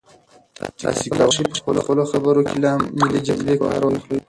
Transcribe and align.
تاسي 0.81 1.07
کولای 1.13 1.31
شئ 1.35 1.43
په 1.65 1.71
خپلو 1.85 2.03
خبرو 2.11 2.41
کې 2.47 2.55
له 2.63 2.71
ملي 2.99 3.19
جذبې 3.27 3.55
کار 3.63 3.81
واخلئ. 3.85 4.19